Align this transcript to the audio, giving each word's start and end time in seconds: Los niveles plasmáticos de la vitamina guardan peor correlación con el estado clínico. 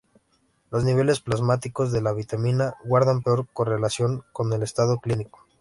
Los 0.71 0.83
niveles 0.83 1.19
plasmáticos 1.21 1.91
de 1.91 2.01
la 2.01 2.11
vitamina 2.11 2.73
guardan 2.85 3.21
peor 3.21 3.45
correlación 3.53 4.23
con 4.33 4.51
el 4.51 4.63
estado 4.63 4.97
clínico. 4.99 5.47